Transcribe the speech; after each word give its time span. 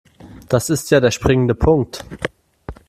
Das 0.49 0.71
ist 0.71 0.89
ja 0.89 0.99
der 0.99 1.11
springende 1.11 1.53
Punkt. 1.53 2.03